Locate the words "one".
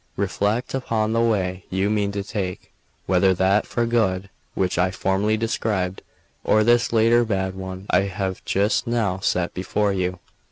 7.53-7.85